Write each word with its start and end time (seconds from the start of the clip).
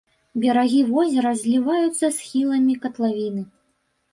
Берагі 0.43 0.79
возера 0.93 1.33
зліваюцца 1.41 1.99
з 2.05 2.11
схіламі 2.17 2.73
катлавіны. 2.87 3.41